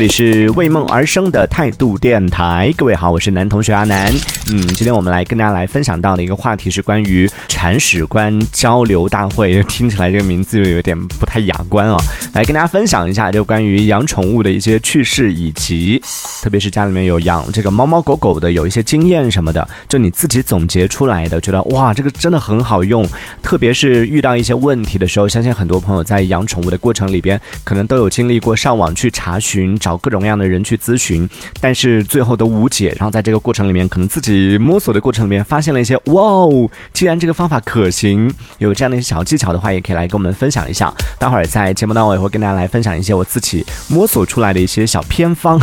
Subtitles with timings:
[0.00, 4.10] 这里是为梦而生的态度电台，各位好，我是男同学阿南。
[4.48, 11.98] 嗯，今天我们来跟大家来分享到的一个话题是关于铲屎官交流大会，听起来这个名字就有点不太雅观啊。
[12.32, 16.02] 来跟大家分享一下，就关于养宠物的一些趣事，以及
[16.40, 23.06] 特别是家里面有养这个猫猫狗狗的，有一些经验什么的，就你自己总结出来的，觉得哇，这个真的很好用。
[23.42, 29.78] 特别是遇到一些问题的时候，相信很多朋友在养宠物的过程里边，可能都有经历过上网去查询。
[29.89, 31.28] 找找各种各样的人去咨询，
[31.60, 32.94] 但是最后都无解。
[32.96, 40.94] 然后在这个过程里面，可能自己摸索的过程里面，发现了一些哇哦，既然这个方法可行，有这样的一些小技巧的话，也可以来跟我们分享一下。
[41.18, 45.60] 待会儿在节目当中，也会跟大家来分享一些我自己摸索出来的一些小偏方。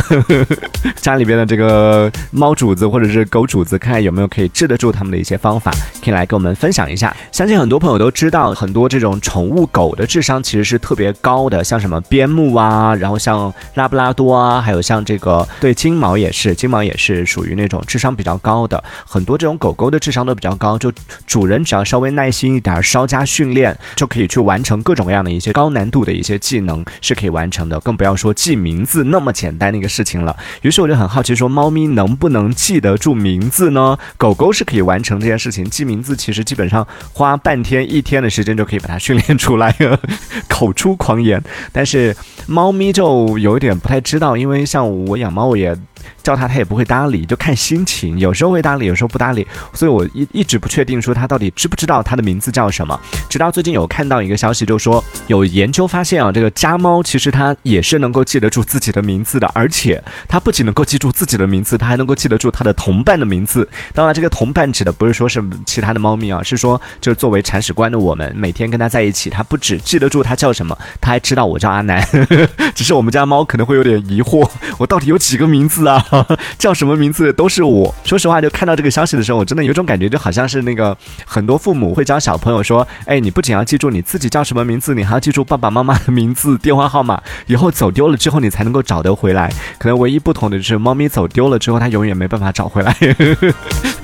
[1.00, 5.72] 家里边的这个猫主子或者是狗主子，看看有没有可以治得住他们的一些方法，
[6.04, 7.16] 可以来跟我们分享一下。
[7.32, 14.12] 相信很多朋友都知道，很多这种宠物狗的智商其实是特别高的，像什么边牧啊，然后像拉布拉。
[14.18, 20.92] 多啊，还有像这个对金毛也是，金毛也是属于那种智商比较高的，很多这种狗狗的智商都比较高，就
[21.24, 30.36] 主人只要稍微耐心一点，稍加训练，就可以去完成各种各样的一些高难度的一些技能，是可以完成的，更不要说记名字那么简单的一个事情了。
[30.62, 33.96] 于是我就很好奇，说猫咪能不能记得住名字呢？
[34.16, 40.00] 狗狗是可以完成这件事情，记名字其实基本上花半天一天的时间就可以把它训练出来了，
[40.50, 41.40] 口出狂言。
[41.70, 42.16] 但是
[42.48, 44.02] 猫咪就有点不太。
[44.08, 45.76] 知道，因为像我养猫，我也。
[46.22, 52.98] 叫他，他也不会搭理，就看心情，有时候会搭理，有时候不搭理，所以我一一直不确定说他到底知不知道他的名字叫什么。
[53.28, 63.68] 直到最近有看到一个消息，就说有研究发现啊，这个家猫其实它也是能够记得住自己的名字的，而且它不仅能够记住自己的名字，它还能够记得住它的同伴的名字。
[63.94, 72.06] 当然，这个同伴指的不是说是其他的猫咪啊，是说就是作为铲屎官的我们，每天跟它在一起，它不只记得住它叫什么，它还知道我叫阿南。
[72.74, 74.48] 只是我们家猫可能会有点疑惑，
[74.78, 75.97] 我到底有几个名字啊？
[76.58, 77.94] 叫什么名字都是我。
[78.04, 92.96] 说实话，就看到这个消息的时候，我真的有种感觉，就好像是那个很多父母会教小朋友说：“哎，你不仅要记住你自己叫什么名字，你还要记住爸爸妈妈的名字、电话号码， 以后走丢了之后你才能够找得回来。”可能唯一不同的就是，猫咪走丢了之后，它永远没办法找回来。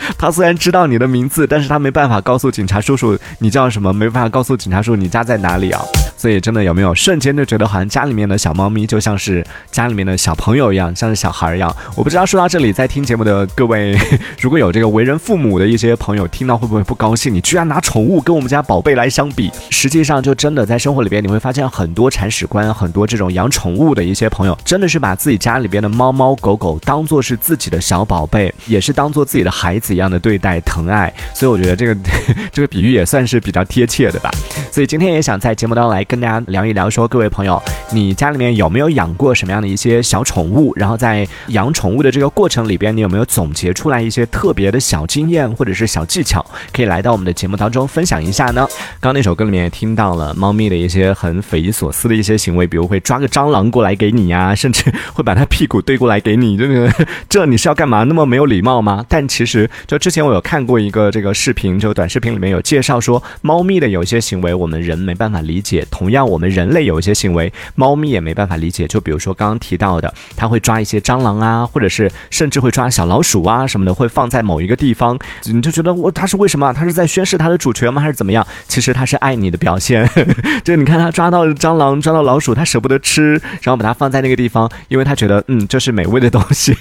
[0.19, 5.81] 他虽然知道你的名字，但是他没办法告诉警察叔叔你叫什么，没办法告诉警察叔叔你家在哪里啊。
[6.17, 11.75] 所以真的有没有瞬间就觉得好像家里面的小猫咪就像是家里面的小朋友一样，像是小孩一样？
[11.95, 13.99] 我不知道说到这里，在听节目的各位，
[14.41, 17.33] 如果有这个为人父母的一些朋友听到会不会不高兴？
[17.35, 19.51] 你居然拿宠物跟我们家宝贝来相比？
[19.71, 31.13] 实际上就真的在生活里边你会发现很多铲屎官，很多这种养宠物的一些朋友，真的是把自己家里边的猫猫狗狗当做是自己的小宝贝，也是当做自己的孩子一样的对待疼爱。
[31.33, 31.97] 所以我觉得这个
[32.53, 34.31] 这个比喻也算是比较贴切的吧。
[34.71, 37.63] 所以今天也想在节目当中来跟大家聊一聊，说各位朋友，
[37.93, 40.73] 你家里面有没有养过什么样的一些小宠物？
[40.77, 48.67] 然后在养宠物的这个过程里边，你有没有总结出来一些特别的小经验或者是小技巧，可以来到我们的节目当中分享一下呢？
[49.01, 56.93] 刚刚那首歌里面也听到了猫咪的一些很匪夷所思的一些行为，比如会抓个蟑螂过来给你呀，甚至会把它屁股对过来给你，这个
[57.29, 58.03] 这你是要干嘛？
[58.05, 59.05] 那么没有礼貌吗？
[59.09, 66.45] 但其实就之前我有看过一个这个视频，就短视频里面有介绍说，猫咪的有一些行为我们人没办法理解，同样我们。
[66.55, 68.87] 人类有一些行为，猫咪也没办法理解。
[68.87, 76.73] 就比如说刚刚提到的，它会抓一些蟑螂啊，或者是甚至会抓小老鼠啊什么的，会放在某一个地方，你就觉得我它是为什么？
[76.73, 78.01] 它是在宣示它的主权吗？
[78.01, 78.47] 还是怎么样？
[78.69, 80.09] 其实它是爱你的表现。
[80.63, 86.77] 就你看它抓到蟑螂、抓到老鼠，它舍不得吃，然后把它放在那个地方，因为它觉得嗯这是美味的东西。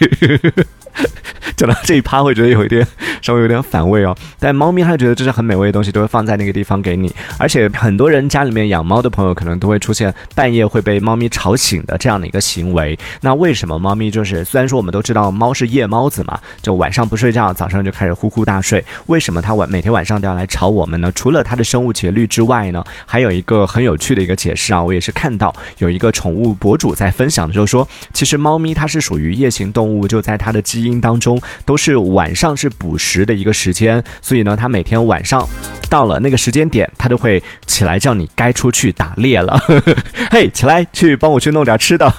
[1.55, 2.85] 讲到这一趴会觉得有一点
[3.21, 7.13] 稍微有点反胃哦，但猫咪它觉得这是很美味的东西，都会放在那个地方给你。
[7.37, 12.97] 而且很多人家里面养猫的朋友可能都会出现半夜会被猫咪吵醒的这样的一个行为。
[13.21, 21.11] 那为什么猫咪就是虽然说我们都知道猫是夜猫子嘛，就晚上不睡觉，早上就开始呼呼大睡，为什么它晚每天晚上都要来吵我们呢？
[21.13, 31.39] 除了它的生物节律之外呢，还有一个很有趣的一个解释啊，我也是看到有一个宠物博主在分享的时候说，其实猫咪它是属于夜行动物，就在它的基因当中。
[31.65, 35.47] 都是晚上是捕食的一个时间，所以呢，它每天晚上
[35.89, 39.59] 到了那个时间点，它就会起来叫你该出去打猎了。
[40.31, 42.11] 嘿，起来去帮我去弄点吃的，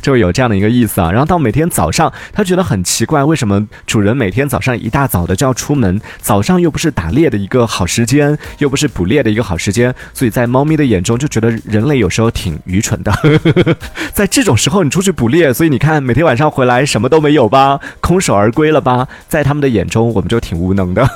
[0.00, 1.10] 就有这样的一个意思啊。
[1.10, 6.00] 然后到每天早上，它觉得很奇怪，为什么主人每天早上一大早的就要出门？
[6.18, 13.12] 早上又不是打猎的一个好时间，又不是捕猎的一个好时间，所以在猫咪的眼中就觉得人类有时候挺愚蠢的。
[14.14, 18.69] 在这种时候你出去捕猎，所以你看每天晚上回来什么都没有吧，空手而归。
[18.70, 19.06] 了吧？
[19.28, 21.08] 在他们的眼中，我们就挺无能的。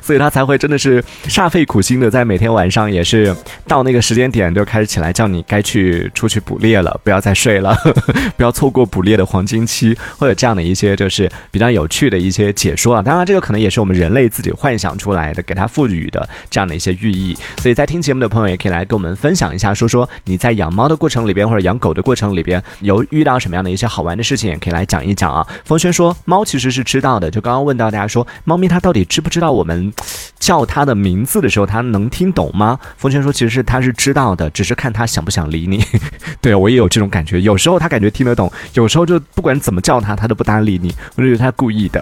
[0.00, 3.34] 所以他才会真的是煞费苦心的，在每天晚上也是
[3.66, 7.76] 到那个时间点就开始起来叫你该去出去捕猎了，不要再睡了，
[8.34, 13.02] 不要错过捕猎的黄金期，或者这样的一些就是比较有趣的一些解说啊。
[13.02, 17.36] 当然，这个可能也是我们人类自己幻想出来的，给它赋予的这样的一些寓意。
[17.58, 25.46] 所以在听节目的朋友也可以来跟我们分享一下，说说你在养猫的过程里边或者养狗的过程里边有遇到什么样的一些好玩的事情，也可以来讲一讲啊。
[25.66, 29.92] 冯轩说，猫猫其实是知道的，就刚刚问到大家说，猫咪它到底知不知道我们？
[30.38, 32.78] 叫它的名字的时候，它能听懂吗？
[32.96, 35.84] 风轩说，其实是他是知道的，只是看它想不想理你。
[36.40, 42.00] 对我也有这种感觉，有时候它感觉听得懂，有时候就不管怎么叫它，它都不搭理你，我就觉得它故意的。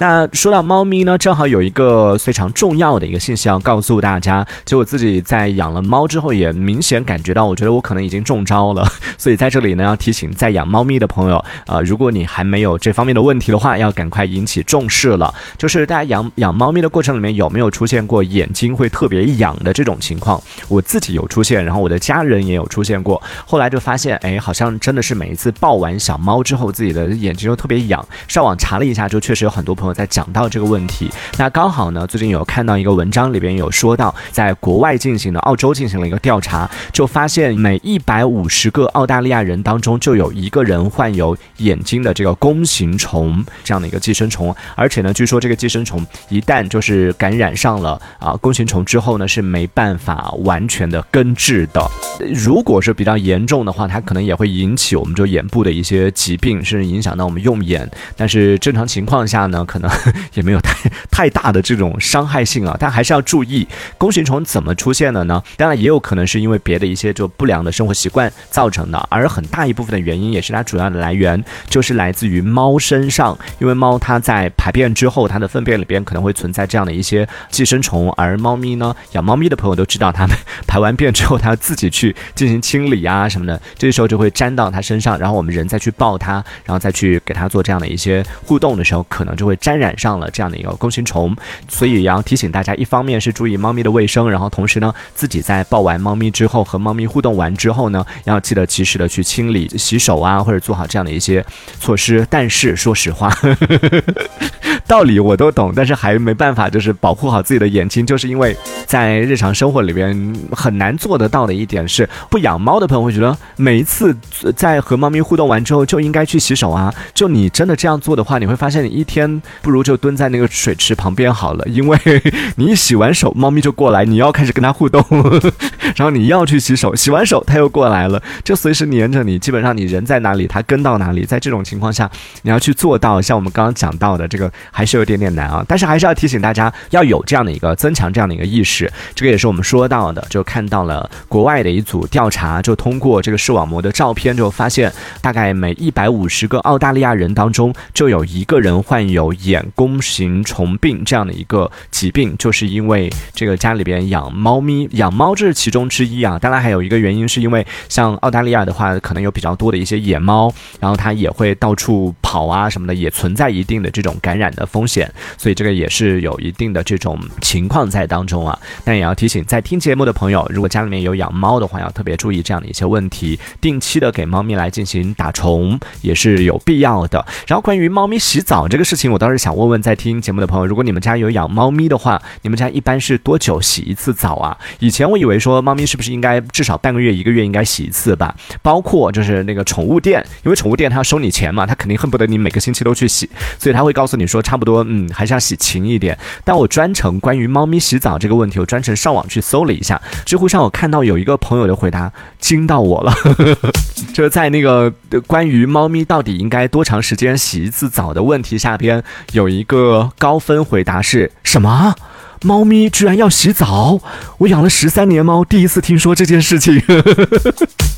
[0.00, 4.44] 那说到猫咪呢，正好有一个非常重要的一个信息要告诉大家。
[4.64, 8.84] 就我自己在养了猫之后，也明显感觉到，我觉得我可能已经中招了。
[9.18, 15.32] 所以在这里呢，要提醒在养猫咪的朋友，呃，如果你还没有这方面的问题的话，话要赶快引起重视了。
[15.56, 20.38] 就是大家养养猫咪的过程里面，有没有出现过眼睛会特别痒的这种情况？
[20.68, 23.22] 我自己有出现，然后我的家人也有出现过。
[23.46, 28.06] 后来就发现，哎，好像真的是每一次抱完小猫之后，自己的眼睛都特别痒。
[28.28, 29.94] 上网查了一下，就确实有很多朋友。
[29.94, 31.08] 在讲到这个问题，
[31.38, 51.88] 那刚好呢，最近有看到一个文章里边有说到，在国外进行的澳洲进行了一个调查，就发现每一百五十个澳大利亚人当中就有一个人患有眼睛的这个弓形虫这样的一个寄生虫，而且呢，据说这个寄生虫一旦就是感染上了啊弓形虫之后呢，是没办法完全的根治的。
[52.34, 57.88] 如果是比较严重的话，它可能也会引起我们就眼部的一些疾病，甚至影响到我们用眼。
[58.16, 59.90] 但是正常情况下呢，可能
[60.34, 62.76] 也没有太太大的这种伤害性啊。
[62.78, 63.66] 但还是要注意，
[63.98, 65.42] 弓形虫怎么出现的呢？
[65.56, 80.36] 当然也有可能是因为别的一些就不良的生活习惯造成的，而很大一部分的原因也是它主要的来源就是来自于猫身上，因为猫它在排便之后，它的粪便里边可能会存在这样的一些寄生虫，而猫咪呢，养猫咪的朋友都知道，它们
[80.66, 82.14] 排完便之后，它要自己去。
[82.34, 91.34] 进行清理啊什么的，这时候就会粘到它身上，然后我们人再去抱它，然后再去给它做这样的一些互动的时候，可能就会沾染上了这样的一个弓形虫。
[91.68, 101.44] 所以也要提醒大家，一方面是注意猫咪的卫生，然后同时呢，自己在抱完猫咪之后和猫咪互动完之后呢，要记得及时的去清理、洗手啊，或者做好这样的一些
[101.78, 102.26] 措施。
[102.28, 103.23] 但是说实话，
[104.86, 108.54] 道理我都懂，但是还没办法，就是保护好自己的眼睛，就是因为
[108.86, 112.08] 在日常生活里边很难做得到的一点是。
[112.28, 114.14] 不养猫的朋友会觉得，每一次
[114.56, 116.92] 在和猫咪互动完之后就应该去洗手啊。
[117.14, 121.98] 就你真的这样做的话，你会发现你一天不如就蹲在那个水池旁边好了，因为
[122.56, 125.02] 你一洗完手，猫咪就过来，你要开始跟它互动，
[125.96, 129.38] 然后你要去洗手，洗完手它又过来了，就随时黏着你。
[129.38, 131.24] 基本上你人在哪里，它跟到哪里。
[131.24, 132.10] 在这种情况下，
[132.42, 135.64] 你要去做到像我们刚刚讲到的这个，还是有点点难啊。
[135.66, 138.90] 但是还是要提醒大家，要有这样的一个增强这样的一个意识。
[139.14, 142.06] 这个也是我们说到的，就看到了国外的一组。
[142.14, 156.38] 调查就通过这个视网膜的照片，就发现大概每一百五十个澳大利亚人当中，就有一个人患有眼弓形虫病这样的一个疾病，就是因为这个家里边养猫咪，养猫这是其中之一啊。
[156.38, 168.56] 当然还有一个原因，是因为像澳大利亚的话，可能有比较多的一些野猫，然后它也会到处跑啊什么的，也存在一定的这种感染的风险，所以这个也是有一定的这种情况在当中啊。
[168.84, 172.04] 但也要提醒在听节目的朋友，如果家里面有养猫的话，要特。
[172.04, 177.24] 别注意这样的一些问题，定期的给猫咪来进行打虫也是有必要的。
[177.46, 184.54] 然后关于猫咪洗澡这个事情，我倒是想问问在听节目的朋友，如果你们家有养猫咪的话，你们家一般是多久洗一次澡啊？
[184.80, 188.36] 以前我以为说猫咪是不是应该至少半个月、一个月应该洗一次吧？
[188.60, 196.16] 包括就是那个宠物店，因为宠物店它要收你钱嘛，它肯定恨不得你每个星期都去洗，所以他会告诉你说差不多，嗯，还是要洗勤一点。
[196.44, 201.90] 但我专程关于猫咪洗澡这个问题，我专程上网去搜了一下，知乎上我看到有一个朋友的回。
[201.94, 202.10] 答
[202.40, 203.14] 惊到我了，
[204.12, 204.92] 就是在那个
[205.28, 211.94] 关于猫咪到底应该多长时间洗一次澡的问题下边，有一个高分回答是什么？
[212.42, 214.00] 猫咪居然要洗澡？
[214.38, 216.82] 我养了十三年猫，第一次听说这件事情。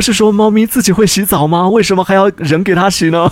[0.00, 1.68] 不是说猫咪自己会洗澡吗？
[1.68, 3.30] 为什么还要人给它洗呢？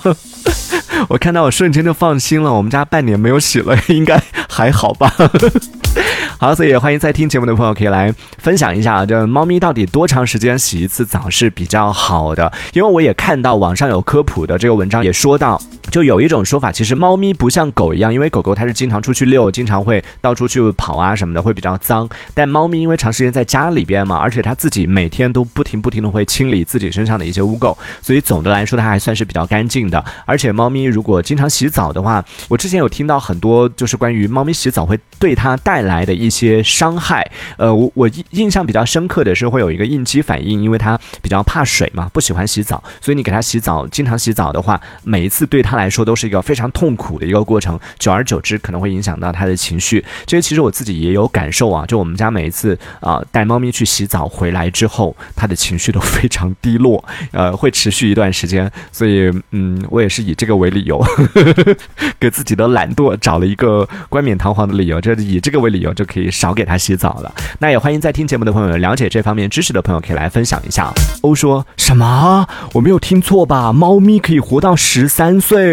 [1.09, 5.11] 我看到我瞬间就放心了，我们家半年没有洗了，应该还好吧。
[6.39, 12.53] 好，所以也欢迎在听节目的朋友可以来分享一下，这猫咪到底多长时间洗一次澡是比较好的？
[12.75, 15.59] 因为我也看到网上有科普的这个文章也说到，
[15.91, 22.09] 就有一种说法，其实猫咪不像狗一样，因为狗狗它是经常出去遛，经常会到处去跑啊什么的，会比较脏。
[22.35, 30.05] 但猫咪因为长时间在家里边嘛，而且它自己每天都不停不停的会清理自己身上的一些污垢，所以总的来说它还算是比较干净的。
[30.27, 37.29] 而且猫咪如果经常洗澡的话，我之前有听到很多就是关于猫咪洗澡会对它带来的一些伤害。
[37.57, 50.05] 呃，我我印象比较深刻的是会有一个应激反应，因为它比较怕水嘛，不喜欢洗澡，所以你给它洗澡，经常洗澡的话，每一次对它来说都是一个非常痛苦的一个过程，久而久之可能会影响到他的情绪。
[50.27, 58.71] 这些其实我自己也有感受啊，就我们家每一次啊带猫咪去洗澡回来之后，它的情绪都非常低落，呃，会持续一段时间。
[58.91, 61.03] 所以嗯，我也是以这个为理由，
[62.19, 67.33] 给自己的懒惰找了一个冠冕堂皇的理由，就以这个为理由就可以少给它洗澡了。
[67.61, 70.93] 那也欢迎在听节目的朋友了解这方面知识的朋友可以来分享一下。
[71.23, 72.47] 欧说什么？
[72.73, 73.73] 我没有听错吧？
[73.73, 75.68] 猫咪可以活到十三岁？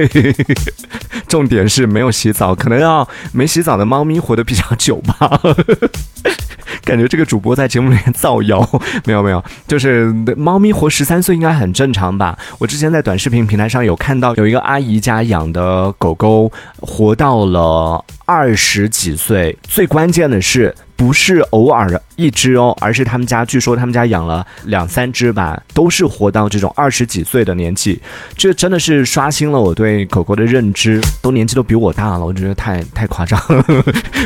[1.28, 5.40] 重点是没有洗澡，可能要没洗澡的猫咪活得比较久吧。
[6.84, 8.68] 感觉这个主播在节目里面造谣，
[9.06, 12.38] 没有没有，就是猫咪活十三岁应该很正常吧？
[12.60, 20.76] 我之前在短视频平台上有看到有一个阿姨家养的狗狗活到了二十几岁，最关键的是。
[20.98, 28.02] 不是偶尔一只哦，而是他们家据说他们家养了两三只吧，都是活到这种二十几岁的年纪，
[28.38, 33.66] 这真的是刷新了我对狗狗的认知，都年纪都比我大了，我觉得太太夸张了。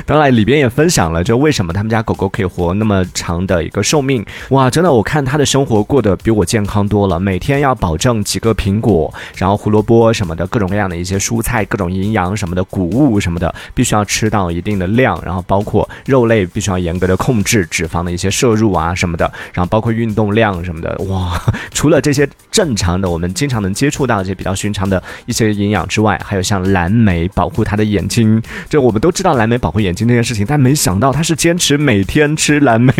[0.06, 16.40] 当然里边也分享了，就为什么他们家狗狗可以活那么长的一个寿命，哇，真的我看他的生活过得比我健康多了，每天要保证几个苹果，然后胡萝卜什么的各种各样的一些蔬菜，各种营养什么的谷物什么的，必须需要吃到一定的量，然后包括肉类。
[16.52, 21.40] 必须要严格的控制脂肪的一些摄入啊什么的，然后包括运动量什么的，哇！
[21.72, 32.94] 除了这些正常的，我们经常能接触到一些比较寻常的一些营养之外，还有像蓝莓保护他的眼睛，这我们都知道蓝莓保护眼睛这件事情，但没想到他是坚持每天吃蓝莓，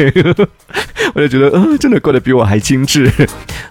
[1.16, 3.12] 我就觉得，呃，真的过得比我还精致。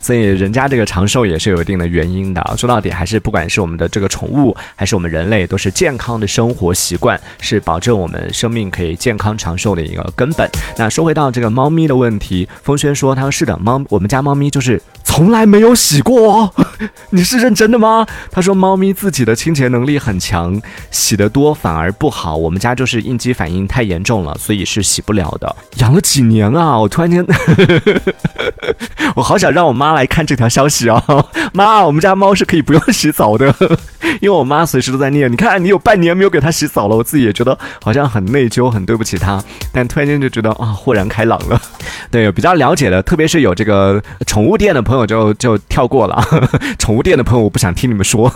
[0.01, 2.43] 所以人家这个长寿也是有一定的原因的。
[2.57, 7.08] 说到底，还是不管是我们的这个宠物，还是我们人类，都是健康的生活习惯，
[7.41, 10.51] 是保证我们生命可以健康长寿的一个根本。
[10.77, 16.53] 那说回到这个猫咪的问题，风轩说他说是的，猫我们家猫咪就是从来没有洗过。
[17.11, 18.07] 你是认真的吗？
[18.31, 20.61] 他说猫咪自己的清洁能力很强，
[20.91, 22.37] 洗得多反而不好。
[22.37, 25.57] 我们家就是应激反应太严重了，所以是洗不了的。
[25.79, 26.79] 养了几年啊？
[26.79, 27.27] 我突然间，
[29.17, 31.03] 我好想让我妈来看这条消息啊！
[31.55, 33.53] 妈，我们家猫是可以不用洗澡的，
[34.21, 35.33] 因为我妈随时都在念。
[35.33, 39.43] 你看，你有半年没有给它洗澡了，我自己也觉得好像很内疚，很对不起它。
[39.73, 41.61] 但突然间就觉得啊，豁然开朗了。
[42.11, 46.23] 对，比较了解的，特别是有这个宠物店的朋友就就跳过了。
[46.79, 48.33] 宠物店的朋友，我不想听你们说。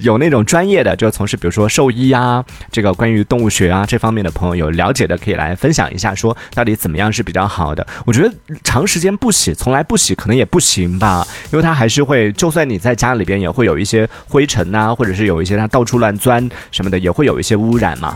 [0.00, 7.86] 有那种专业的，就从事比如说兽医啊，这个关于动物学啊这方面的朋友有了解的，可以来分享一下，说到底怎么样是比较好的。
[8.06, 18.12] 我觉得长时间不洗，从来不洗可能也不行吧，因为它还是会，就算你在家里边也会有一些灰尘呐，或者是有一些它到处乱钻什么的，也会有一些污染嘛。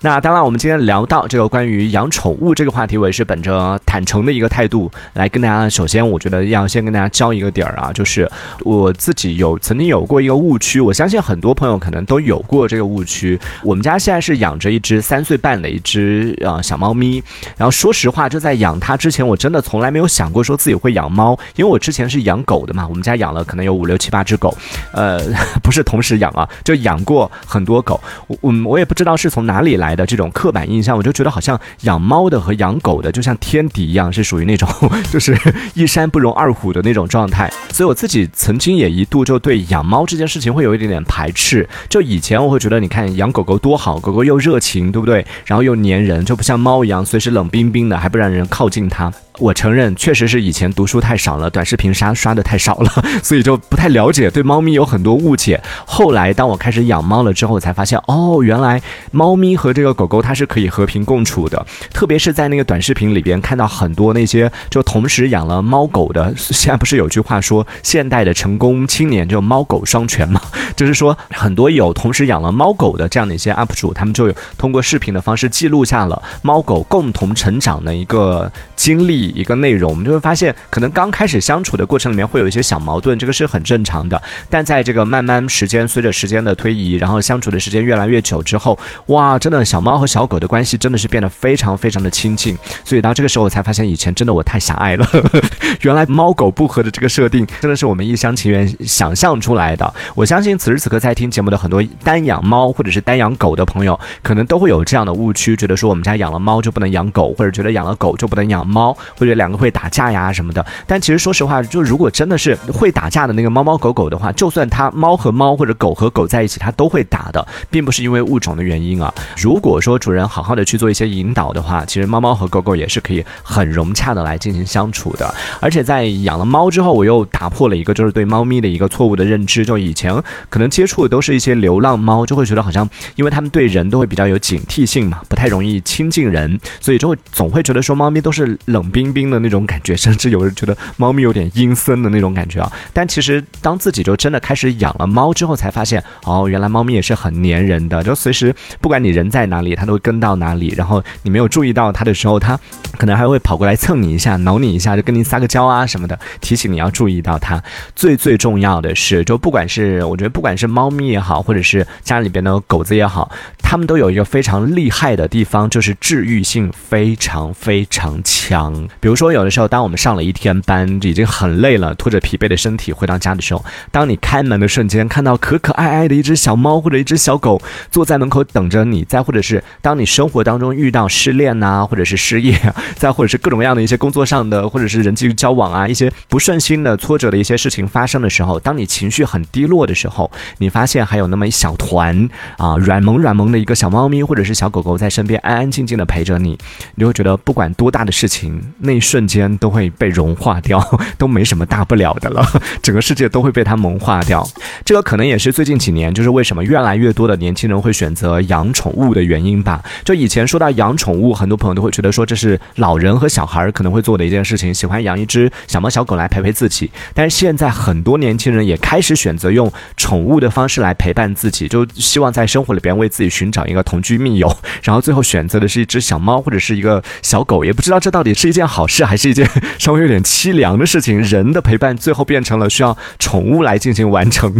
[0.00, 5.68] 那当然，我们今天聊到这个关于养宠物这个话题，我也是本着坦诚的一个态度来跟大家。
[5.68, 8.30] 首先，我觉得要先跟大家交一个底儿啊，就是
[8.64, 13.38] 我自己有曾经有过一个误区，我相信很多朋友可能都有过这个误区。
[13.62, 17.22] 我们家现在是养着一只三岁半的一只呃小猫咪，
[17.56, 24.56] 然后说实话，就在养它之前，我真的从来没有想过说自己会养猫，因为我之前是养狗的嘛，我们家养了可能有五六七八只狗，
[24.92, 25.20] 呃，
[25.62, 28.00] 不是同时养啊，就养过很多狗。
[28.26, 29.78] 我我我也不知道是从哪里。
[29.78, 34.68] 来的这种刻板印象，我就觉得好像养猫的和养狗的就像天敌一样，是属于那种
[35.10, 35.34] 就是
[35.72, 37.50] 一山不容二虎的那种状态。
[37.72, 41.66] 所以我自己曾经也一度就对养猫这件事情会有一点点排斥。
[41.88, 45.24] 就以前我会觉得，你看养狗狗多好，狗狗又热情，对不对？
[45.46, 49.10] 然后又粘人，就不像猫一样随时冷冰冰的，还不让人靠近它。
[49.38, 52.90] 我承认，确实是以前读书太少了，短视频刷刷的太少了，
[53.22, 55.62] 所以就不太了解，对猫咪有很多误解。
[55.86, 61.64] 后来当我开始养猫了之后，才发现哦，原来猫咪和这个狗狗它是可以和平共处的。
[61.92, 70.40] 特别是在那个短视频里边看到很多那些就同时养了猫狗的，现在不是有句话说现代的成功青年就猫狗双全嘛？
[70.74, 79.27] 就是说很多有同时养了猫狗的这样的一些 UP 主，他们就有通过视频的方式记录下了猫狗共同成长的一个经历。
[79.34, 84.20] 一个内容，我们就会发现，可能刚开始相处的过程里面会有一些小矛盾，这个是很正常的。
[84.48, 92.56] 但在这个慢慢时间随着时间的推移，然后相处的时间越来越久之后，哇，真的小猫和小狗的关系真的是变得非常非常的亲近。
[92.84, 95.08] 所以到这个时候我才发现，以前真的我太狭隘了，
[95.82, 99.92] 原来猫狗不和的这个设定真的是我们一厢情愿想象出来的。
[100.14, 110.64] 我相信此时此刻在听节目的很多单养猫或者是单养狗的朋友，可能都会有这样的误区，觉得说我们家养了猫就不能养狗，或者觉得养了狗就不能养猫，或者两个会打架呀什么的。
[110.86, 119.12] 但其实说实话，就如果真的是会打架的那个猫猫狗狗的话，就算它猫和猫或者狗和狗在一起，它都会打的，并不是因为物种的原因啊。
[119.36, 125.34] 如果说主人好好的去做一些引导的话，其实猫猫和狗狗也是可以很融洽的来进行相处的。
[125.60, 130.14] 而且在养了猫之后，我又打破了一个就是对猫咪的一个错误的认知，就以前
[130.48, 142.72] 可能接触的都是一些流浪猫，就会觉得好像因为它们对人都会比较有警惕性嘛，不太容易亲近人，所以就会总会觉得说猫咪都是冷冰冰冰的那种感觉，甚至有人觉得猫咪有点阴森的那种感觉啊。
[142.92, 150.74] 但其实当自己就真的开始养了猫之后，才发现哦，原来猫咪也是很粘人的，就随时不管你人在哪里，它都会跟到哪里。
[150.76, 152.58] 然后你没有注意到它的时候，它
[152.96, 157.62] 可能还会跑过来蹭你一下，挠你一下，就跟你撒个娇啊什么的，提醒你要注意到它。
[157.94, 163.30] 最最重要的是，就不管是我觉得不管是猫咪也好，或者是家里边的狗子也好，
[163.62, 168.88] 它们都有一个非常厉害的地方，就是治愈性非常非常强。
[169.00, 182.58] 比如说，有的时候当我们上了一天班，已经很累了，拖着疲惫的身体回到家的时候，当你开门的瞬间，看到可可爱爱的一只小猫或者一只小狗坐在门口等着你，再或者是当你生活当中遇到失恋呐，或者是失业，
[182.96, 196.58] 再或者是各种各样的一些工作上的或者是人际交往啊，一些不顺心的挫折的一些事情发生的时候，当你情绪很低落的时候，你发现还有那么一小团啊软萌软萌的一个小猫咪或者是小狗狗在身边安安静静的陪着你，
[196.96, 200.82] 你会觉得不管多大的事情，那一瞬间都会被融化掉，
[201.18, 202.46] 都没什么大不了的了，
[202.82, 204.46] 整个世界都会被它萌化掉。
[204.84, 209.82] 这个可能也是最近几年，就是为什么越来越多的年轻人会选择养宠物的原因吧。
[210.04, 216.90] 就以前说到养宠物，很多朋友都会觉得说这是老人和小孩可能会做的一件事情，喜欢养一只小猫小狗来陪陪自己。
[217.14, 229.48] 但是现在很多年轻人也开始选择用宠物的方式来陪伴自己，就希望在生活里边为自己寻找一个同居密友，然后最后选择的是一只小猫或者是一个小狗，也不知道这到底是一件好事还是一件
[229.78, 231.20] 稍微有点凄凉的事情。
[231.22, 234.54] 人的陪伴最后变成了需要宠物来进行完成。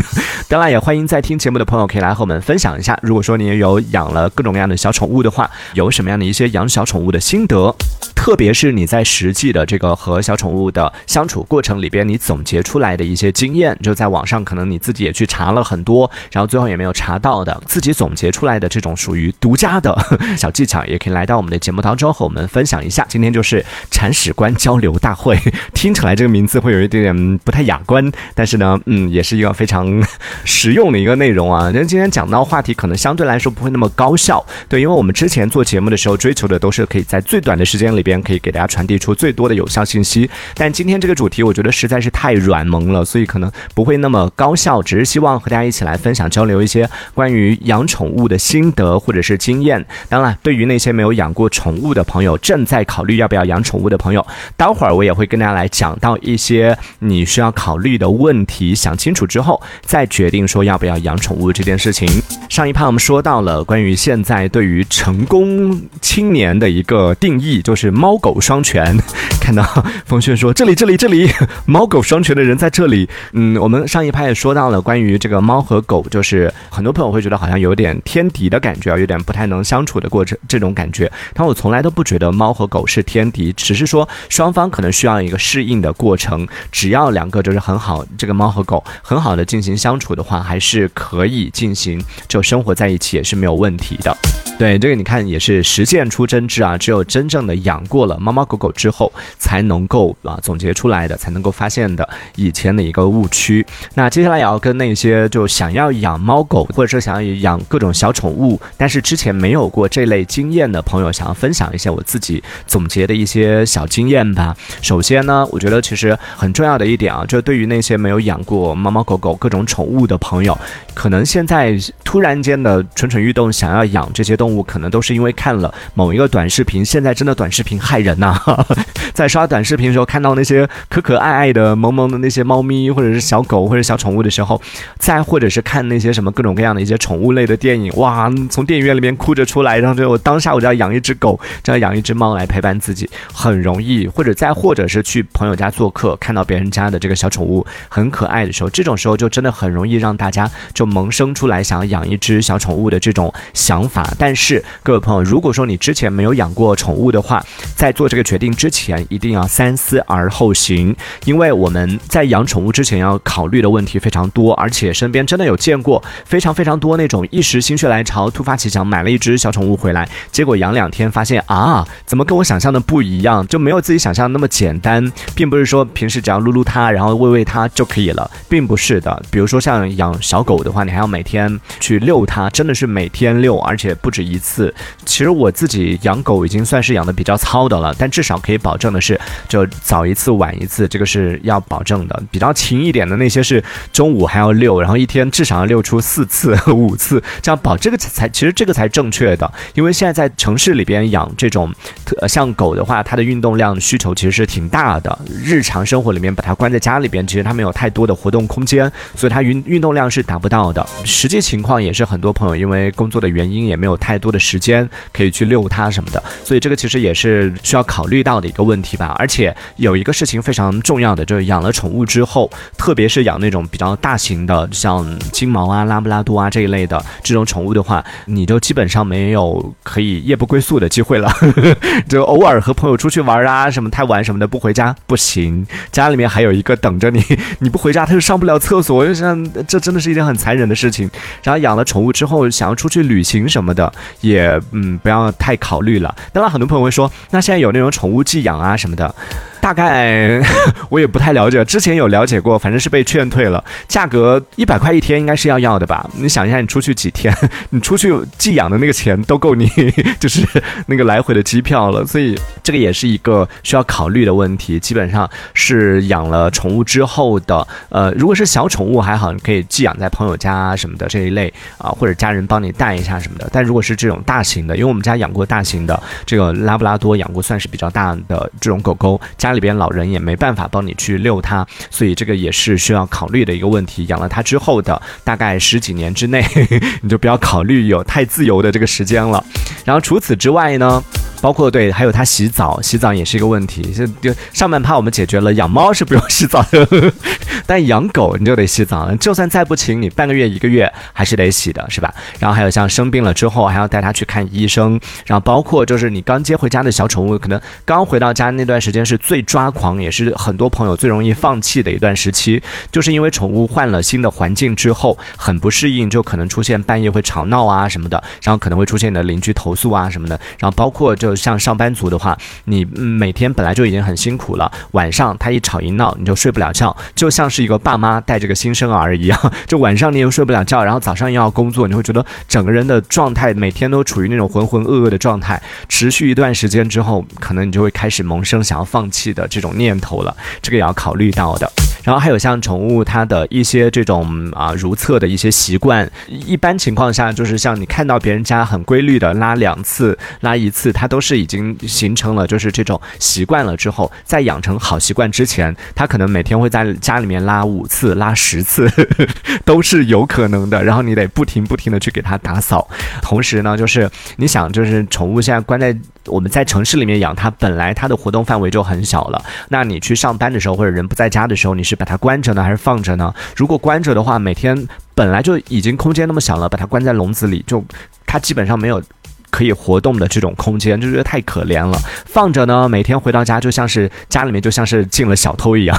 [0.48, 7.74] 当然，也欢迎在听节目的朋友可以来和我们分享一下，如果说你也有养了各种各样的小宠物的话，有什么样的一些养小宠物的心得？
[8.14, 19.96] 特别是你在实际的这个和小宠物的相处过程里边，你总结出来的一些经验，就在网上可能你自己也去查了很多，然后最后也没有查到的，自己总结出来的这种属于独家的
[20.36, 23.06] 小技巧，也可以来到我们的节目当中和我们分享一下。
[23.08, 23.64] 今天就是
[23.98, 25.36] 铲屎官交流大会，
[25.74, 30.00] 听起来这个名字会有一点点不太雅观，但是呢，嗯，也是一个非常
[30.44, 31.68] 实用的一个内容啊。
[31.72, 49.84] 因为今天讲到话题，可能相对来说不会那么高效，对，因为我们之前做节目的时候追求的都是可以在最短的时间里边可以给大家传递出最多的有效信息，但今天这个主题我觉得实在是太软萌了，所以可能不会那么高效，只是希望和大家一起来分享交流一些关于养宠物的心得或者是经验。
[50.08, 62.08] 当然，对于那些没有养过宠物的朋友，正在考虑要不要养宠物的朋友，待会儿我也会跟大家来讲到一些你需要考虑的问题，想清楚之后再决定说要不要养宠物这件事情。
[62.48, 68.96] 上一趴我们说到了关于现在对于成功青年的一个定义，就是猫狗双全。
[69.40, 69.62] 看到
[70.04, 71.30] 冯轩说这里这里这里，
[71.64, 73.08] 猫狗双全的人在这里。
[73.32, 81.10] 嗯，我们上一趴也说到了关于这个猫和狗，就是很多朋友会觉得好像有点天敌的感觉啊，有点不太能相处的过程这种感觉。
[81.32, 86.46] 但我从来都不觉得猫和狗是天敌，只是说双方可能需要一个适应的过程。
[86.70, 94.16] 只要两个就是很好，这个猫和狗很好的进行相处的话，还是可以进行就生活在一起也是没有问题的。
[94.58, 103.64] 对这个你看也是实践出真知啊，只有真正的养过了猫猫狗狗之后，才能够啊总结出来的，才能够发现的以前的一个误区。
[103.94, 114.56] 那接下来也要跟那些就想要养猫狗，或者说想要养各种小宠物，但是之前没有过这类经验的朋友，想要分享一些我自己总结的一些小经验吧。
[114.82, 120.58] 首先呢，我觉得其实很重要的一点啊，就对于那些没有养过猫猫狗狗各种宠物的朋友，
[120.94, 126.82] 可能现在突然间的蠢蠢欲动，想要养这些东动物，可能都是因为看了某一个短视频。
[126.82, 128.34] 现在真的短视频害人呐！
[129.12, 134.60] 在刷短视频的时候看到那些可可爱爱的萌萌的那些猫咪，或者是小狗或者小宠物的时候，
[134.98, 144.06] 再或者是看那些什么各种各样的一些宠物类的电影，哇，从电影院里面哭着出来，然后就我当下我就要养一只狗，就要养一只猫来陪伴自己，很容易。
[144.06, 154.08] 或者再或者是去朋友家做客，看到别人家的这个小宠物很可爱的时候，这种时候就真的很容易让大家就萌生出来想要养一只小宠物的这种想法。
[154.16, 179.20] 但是各位朋友，如果说你之前没有养过宠物的话，在做这个决定之前，一定要三思而后行，因为我们在养宠物之前要考虑的问题非常多，而且身边真的有见过非常非常多那种一时心血来潮、突发奇想买了一只小宠物回来，结果养两天发现啊，怎么跟我想象的不一样，就没有自己想象那么简单，并不是说平时只要撸撸它，然后喂喂它就可以了，并不是的。
[179.30, 184.72] 比如说像养小狗的话，你还要每天去遛它，真的是每天遛，而且不止一次。
[185.04, 192.22] 其实我自己养狗已经算是养的比较糙的了，但至少可以保证的是，就早一次晚一次，这个是要保证的。
[192.30, 193.62] 比较勤一点的那些是
[193.92, 199.50] 中午还要遛，然后一天至少要遛出四次、五次，这样保这个才其实这个才正确的。
[199.74, 201.72] 因为现在在城市里边养这种，
[202.20, 205.16] 呃，像狗的话，它的运动量需求其实是挺大的。
[205.42, 210.84] 日常生活里面把它关在家里边，其实它没有太多的活动空间，所以它运运动量是达不到的。
[211.04, 219.14] 实际情况也是很多朋友因为工作的原因，也没有太多的时间可以去遛它什么的，所以这个其实也是需要考虑到的一个问题吧。
[219.18, 231.32] 而且有一个事情非常重要的，就是养了宠物之后，特别是养那种比较大型的，像金毛啊、拉布拉多啊这一类的这种宠物的话，你就基本上没有可以夜不归宿的机会了，
[232.08, 237.22] 就偶尔和朋友出去玩啊，什么太晚什么的不回家不行，家里面还有一个等着你，
[237.60, 241.08] 你不回家他就上不了厕所，我就想这真的是一件很残忍的事情。
[241.42, 246.14] 然后养了宠物之后，想要出去旅行什么的，也嗯不要太考虑了。
[246.32, 249.14] 当然，很多朋友会说，那现在有那种宠物寄养啊什么的。
[249.60, 250.40] 大概
[250.88, 253.62] 我也不太了解，之前有了解过，反正是被劝退了。
[253.86, 256.08] 价格一百块一天应该是要要的吧？
[256.14, 257.34] 你想一下，你出去几天，
[257.70, 259.68] 你出去寄养的那个钱都够你
[260.18, 260.46] 就是
[260.86, 262.04] 那个来回的机票了。
[262.06, 264.78] 所以这个也是一个需要考虑的问题。
[264.78, 273.48] 基本上是养了宠物之后的，呃，如果是小宠物还好，你可以寄养在朋友家什么的这一类啊，或者家人帮你带一下什么的。
[273.52, 284.04] 但如果是这种大型的，因为我们家养过大型的这个拉布拉多，养过算是比较大的这种狗狗，家里边老人也没办法帮你去遛它，所以这个也是需要考虑的一个问题。
[284.08, 286.44] 养了它之后的大概十几年之内，
[287.00, 289.42] 你就不要考虑有太自由的这个时间了。
[289.86, 291.02] 然后除此之外呢？
[291.40, 293.82] 包括对，还有它洗澡，洗澡也是一个问题。
[293.92, 297.12] 就就上半趴我们解决了，养猫是不用洗澡的，
[297.66, 302.12] 但养狗你就得洗澡，就算再不勤，你半个月一个月还是得洗的，是吧？
[302.38, 305.00] 然后还有像生病了之后，还要带它去看医生。
[305.26, 320.38] 然后包括就是你刚接回家的小宠物，可能刚回到家那段时间是最抓狂，也是很多朋友最容易放弃的一段时期，就是因为宠物换了新的环境之后很不适应，就可能出现半夜会吵闹啊什么的，然后可能会出现你的邻居投诉啊什么的。
[320.58, 341.70] 然后包括就就像上班族的话，你每天本来就已经很辛苦了，晚上他一吵一闹，你就睡不了觉，就像是一个爸妈带着个新生儿一样，就晚上你又睡不了觉，然后早上又要工作，你会觉得整个人的状态每天都处于那种浑浑噩噩的状态，持续一段时间之后，可能你就会开始萌生想要放弃的这种念头了，这个也要考虑到的。
[342.08, 358.90] 然后还有像宠物它的一些这种啊如厕的一些习惯，一般情况下就是像你看到别人家很规律的拉两次、拉一次，它都是已经形成了就是这种习惯了之后，在养成好习惯之前，它可能每天会在家里面拉五次、拉十次，
[359.66, 360.82] 都是有可能的。
[360.82, 362.88] 然后你得不停不停的去给它打扫，
[363.20, 365.94] 同时呢，就是你想就是宠物现在关在
[366.28, 373.34] 我们在城市里面养它，本来它的活动范围就很小了，那你去上班的时候或者人不在家的时候，你是把它关着呢，还是放着呢？
[373.56, 377.84] 如果关着的话，每天本来就已经空间那么小了，把它关在笼子里，就
[378.26, 379.02] 它基本上没有。
[379.50, 381.98] 可以活动的这种空间，就觉得太可怜了。
[382.26, 385.98] 放着呢，每天回到家就像是家里面就像是进了小偷一样，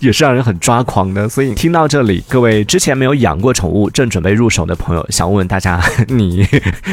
[0.00, 1.28] 也是让人很抓狂的。
[1.28, 6.46] 所以听到这里，各位之前没有养过宠物，正准备入手的朋友，想问问大家，你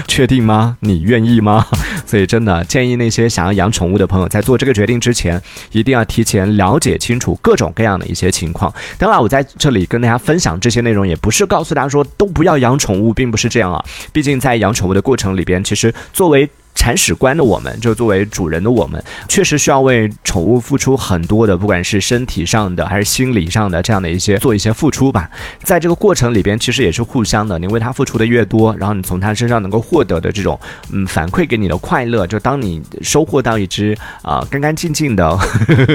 [0.07, 0.77] 确定吗？
[0.81, 1.65] 你愿意吗？
[2.05, 8.73] 所以真的建议那些想要养宠物的朋友，在做这个决定之前，一定要提前了解清楚各种各样的一些情况。
[8.97, 13.83] 当然，我在这里跟大家分享这些内容，也不是告诉大家说都不要养宠物，并不是这样啊。
[14.11, 25.29] 毕竟在养宠物的过程里边，其实作为铲屎官的我们，就作为主人的我们，确实需要为宠物付出很多的，不管是身体上的还是心理上的这样的一些做一些付出吧。
[25.63, 27.59] 在这个过程里边，其实也是互相的。
[27.59, 30.59] 你为它付出的越多，然后你从它身上能够获得的这种
[30.91, 35.37] 嗯反馈给你的快乐，就当你收获到一只啊干干净净的，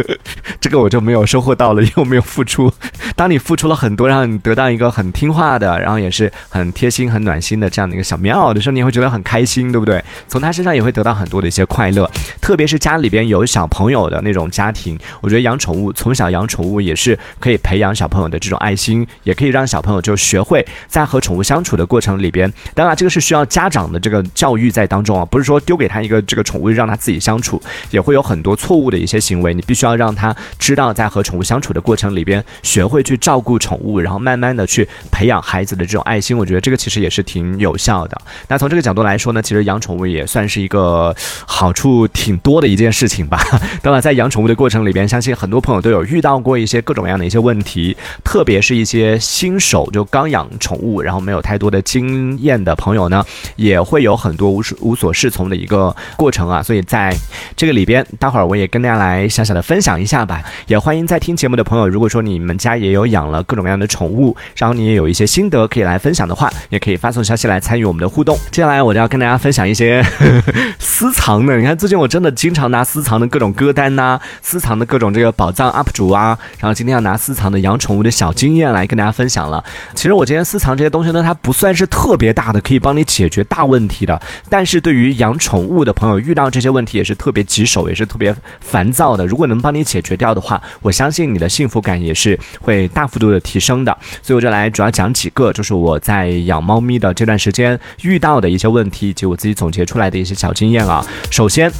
[0.60, 2.70] 这个我就没有收获到了，又没有付出。
[3.16, 10.04] 当你付出了很多，让你得到一个很听话的，然后也是很贴心、很暖心的这样的一个小棉袄的时候，你会觉得很开心，对不对？
[10.28, 12.08] 从他身上也会得到很多的一些快乐。
[12.42, 22.52] 特别是家里边有小朋友的那种家庭，我觉得养宠物，从小养宠物也是可以培养小朋友的这种爱心，也可以让小朋友就学会在和宠物相处的过程里边。
[22.74, 29.54] 当然，这个是需要家长的这个教育在当中啊，不是说丢给他一个这个宠物让他自己相处，也会有很多错误的一些行为。
[29.54, 36.36] 你必须要让他知道，在和宠物相处的过程里边，学会去照顾宠物，然后慢慢的去培养孩子的这种爱心。
[36.36, 38.20] 我觉得这个其实也是挺有效的。
[38.48, 41.14] 那从这个角度来说呢，其实养宠物也算是一个
[41.46, 43.40] 好处挺多的一件事情吧。
[43.80, 53.24] 当然，在养宠物的过程里边，相信很多朋友都有遇到过一些各种各样的一些问题，特别是一些新手就刚养宠物，然后没有太多的经验的朋友呢，
[53.56, 56.62] 也会有很多无所无所适从的一个过程啊。
[56.62, 57.14] 所以在
[57.56, 60.42] 这个里边，待会儿我也跟大家来小小的分享一下吧。
[60.66, 68.36] 也欢迎在听节目的朋友，如果说你们家也有有养了各种各样的宠物，然后你也有一些心得可以来分享的话，也可以发送消息来参与我们的互动。
[68.50, 70.04] 接下来我就要跟大家分享一些
[70.80, 71.56] 私藏的。
[71.56, 79.62] 你看，最近我真的经常拿私藏的各种歌单呐，私藏的各种这个宝藏 UP 主啊，然后今天要拿私藏的养宠物的小经验来跟大家分享了。
[79.94, 84.20] 其实我今天私藏这些东西呢，它不算是特别大的，可以帮你解决大问题的。
[84.48, 89.26] 但是对于养宠物的朋友，遇到这些问题也是特别棘手，也是特别烦躁的。
[89.26, 93.96] 如果能帮你解决掉的话，我相信你的幸福感也是会大幅度的提升的。
[94.22, 101.04] 所以我就来主要讲几个，就是我在养猫咪的这段时间遇到的一些问题，以及我自己总结出来的一些小经验啊。
[101.30, 101.70] 首先。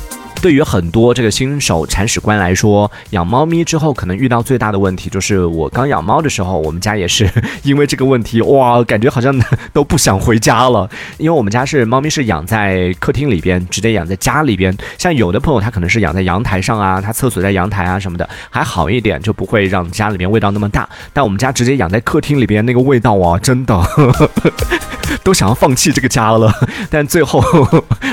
[0.43, 7.29] 对于很多这个新手铲屎官来说，养猫咪之后可能遇到最大的问题就是，我刚养猫的时候，我们家也是
[7.65, 9.35] 因为这个问题，哇，感觉好像
[9.73, 10.89] 都不想回家了。
[11.19, 14.77] 因为我们家是猫咪是养在客厅里边，直接养在家里边。
[14.99, 20.89] 像有的朋友他可能是养在阳台上啊，他厕所在阳台啊什么的，还好一点，就不会让家里面味道那么大。
[21.13, 23.75] 但我们家直接养在客厅里边，那个味道啊，真的
[25.25, 26.53] 都想要放弃这个家了。
[26.91, 27.43] 但最后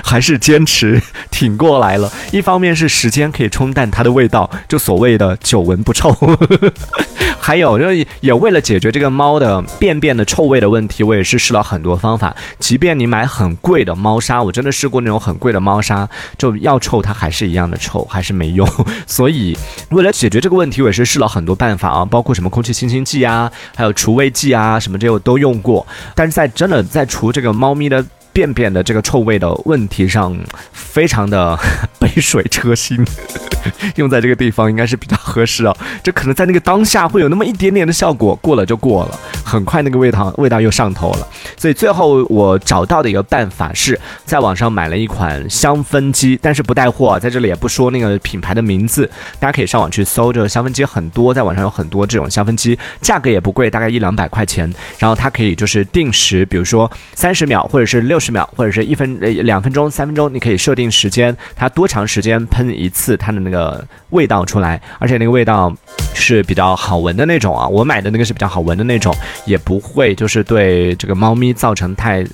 [0.04, 2.12] 还是坚持挺过来了。
[2.32, 6.16] 一方面是时间可以冲淡它的味道，就所谓的久闻不臭。
[7.40, 12.34] 还有，就也为了解决这个猫的便便的臭味的问题，我也是试了很多方法。
[12.58, 18.66] 即便你买很贵的猫砂，我真的试过那种很贵的猫砂，就要臭它还是一样的臭，还是没用。
[19.06, 19.58] 所以
[19.90, 25.86] 为了解决这个问题，我也是试了很多办法啊，包括什么空气清新剂啊，还有除味剂啊，什么这些我都用过。
[26.16, 28.06] 但是在真的在除这个猫咪的。
[28.34, 30.36] 便便的这个臭味的问题上，
[30.72, 31.58] 非常的
[32.00, 32.98] 杯水车薪，
[33.96, 35.76] 用在这个地方应该是比较合适啊。
[36.04, 41.28] 这可能在那个当下会有那么一点点的效果，过了就过了，很快那个味道味道又上头了。
[41.56, 49.08] 所以最后我找到的一个办法是在网上买了一款香氛机，但是不带货，在这里也不说那个品牌的名字，
[49.40, 50.34] 大家可以上网去搜。
[50.34, 54.74] 这个香氛机很多，在网上有很多这种香氛机，价格也不贵，大概一两百块钱。
[54.98, 58.23] 然后它可以就是定时，比如说三十秒或者是六。
[58.24, 65.76] 十秒或者是一分呃两分钟三分钟，你可以设定时间，它多长时间喷一次它的那个味道出来，而且那个味道
[66.14, 67.68] 是比较好闻的那种啊。
[67.68, 69.14] 我买的那个是比较好闻的那种，
[69.46, 72.26] 也不会就是对这个猫咪造成太。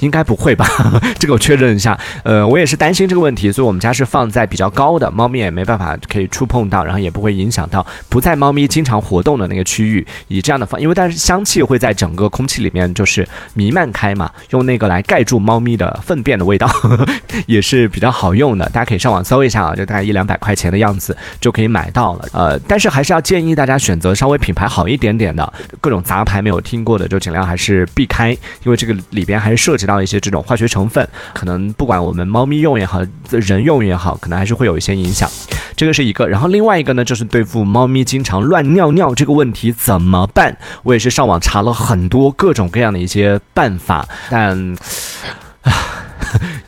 [0.00, 0.66] 应该不会吧？
[1.18, 1.98] 这个我确认一下。
[2.22, 10.06] 呃，我也是担心这个问题，所以我们家是放在比较高的，猫咪也没办法可以触碰到，然后也不会影响到不在猫咪经常活动的那个区域。
[10.28, 16.68] 以这样的方，因为但是香气会在整个空气里面就是弥漫开嘛，用那个来盖住猫咪的粪便的味道，
[17.46, 18.64] 也是比较好用的。
[18.66, 22.28] 大家可以上网搜一下啊，就大概一两百块钱的样子就可以买到了。
[22.32, 28.30] 呃，但是还是要建议大家选择稍微品牌好一点点的，各种杂牌没有听过的就尽量还是避开，
[28.62, 29.63] 因为这个里边还是。
[29.64, 33.00] 涉及到一些这种化学成分，可能不管我们猫咪用也好，
[33.30, 35.26] 人用也好，可能还是会有一些影响。
[35.74, 40.54] 这个是一个，然后另外一个呢，就是对付猫咪经常乱尿尿这个问题怎么办？
[40.82, 44.76] 我也是上网查了很多各种各样的一些办法，但。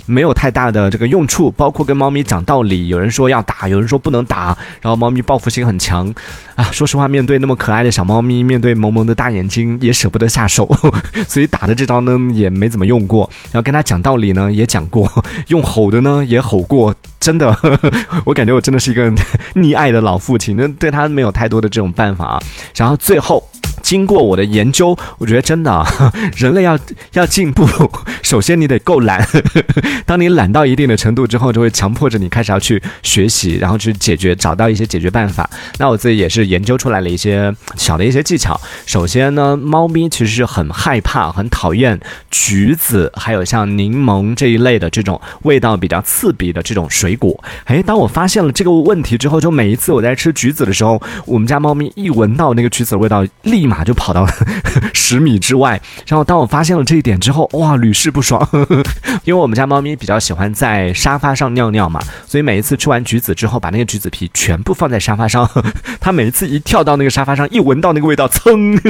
[0.06, 6.12] 没有太大的这个用处，包括跟猫咪讲道理，有人说要打，有人说不能打，然后猫咪报复心很强，
[6.54, 10.66] 啊，说实话，面对那么可爱的小猫咪，面对萌萌的大眼睛，也舍不得下手，
[11.28, 15.10] 所以打的这招呢也没怎么用过，然后跟他讲道理呢也讲过，
[15.48, 17.56] 用吼的呢也吼过，真的，
[18.24, 19.10] 我感觉我真的是一个
[19.54, 22.40] 溺爱的老父亲，那对他没有太多的这种办法，
[22.76, 23.42] 然后最后。
[23.86, 25.86] 经过我的研究，我觉得真的啊，
[26.36, 26.76] 人类要
[27.12, 27.64] 要进步，
[28.20, 29.24] 首先你得够懒。
[30.04, 35.48] 当你懒到一定的程度之后，就会强迫着你开始要去学习，然后去解决，找到一些解决办法。
[35.78, 38.60] 那我自己也是研究出来了一些小的一些技巧。
[38.86, 47.40] 首先呢，猫咪其实是很害怕、很讨厌橘子，还有像柠檬这一类的这种味道比较刺鼻的这种水果。
[47.66, 54.26] 哎，当我发现了这个问题之后，就每一次我在吃橘子的时候，我们家猫咪一闻到那个橘子的味道，立马啊就跑到
[54.92, 55.80] 十米之外。
[56.06, 58.46] 然后当我发现了这一点之后，哇，屡试不爽。
[59.24, 65.48] 因为我们家猫咪比较喜欢在沙发上尿尿嘛，所以每一次吃完橘子之后，把那个橘子皮全部放在沙发上，
[66.00, 68.80] 它每一次一跳到那个沙发上，一闻到那个味道，噌，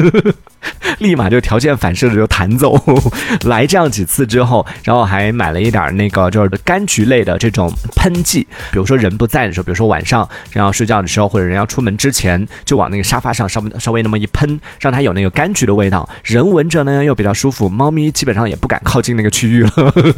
[0.99, 2.77] 立马就条件反射的就弹走。
[3.45, 19.71] 来这样几次之后，然后还买了一点那个就是柑橘类的这种喷剂，比如说人不在的时候，比如说晚上然后睡觉的时候，或者人要出门之前，就往那个沙发上稍微稍微那么一喷，让它有那个柑橘的味道，人闻着呢又比较舒服，猫咪基本上也不敢靠近那个区域了。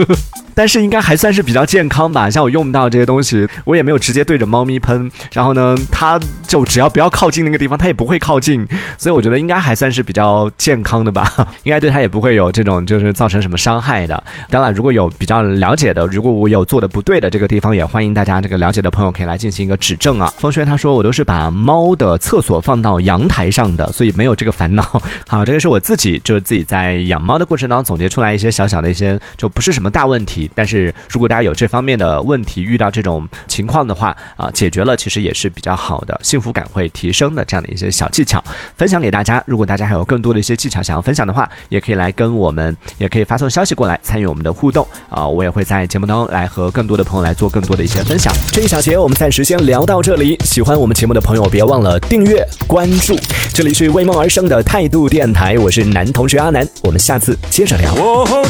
[0.55, 8.67] 但是应该还算是比较健康吧，像我用不到这些东西，我也没有直接对着猫咪喷，然后呢，它就只要不要靠近那个地方，它也不会靠近，
[8.97, 14.21] 所以我觉得应该还算是比较健康的吧， 应该对它也不会有这种就是造成什么伤害的。
[14.51, 20.33] 当然，如果有比较了解的，如果我有做的不对的这个地方，也欢迎大家这个了解的朋友可以来进行一个指正啊。
[20.39, 24.83] 风轩他说我都是把猫的厕所放到阳台上的，所以没有这个烦恼。
[25.29, 30.51] 好，这个是我自己就是自己在养猫的过程当中总结出来一些小小的一些，就不是什么大问题。
[30.55, 38.43] 但是如果大家有这方面的问题，遇到这种情况的话啊，解决了其实也是比较好的，幸福感会提升的这样的一些小技巧，
[38.77, 39.43] 分享给大家。
[39.47, 48.33] 如果大家还有更多的一些技巧想要分享的话，也可以来跟我们，也可以发送消息过来参与我们的互动啊，我也会在节目当中来和更多的朋友来做更多的一些分享。
[48.53, 53.17] 这一小节我们暂时先聊到这里，喜欢我们节目的朋友别忘了订阅关注。
[53.53, 57.95] 这里是为梦而生的态度电台，我是男同学阿南，我们下次接着聊。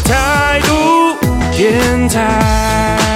[0.05, 1.17] 态度
[1.57, 3.08] 电台。